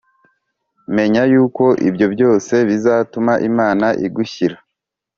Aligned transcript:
menya 0.95 1.21
yuko 1.31 1.65
ibyo 1.89 2.07
byose 2.13 2.53
bizatuma 2.69 3.33
Imana 3.49 3.87
igushyira 4.05 4.57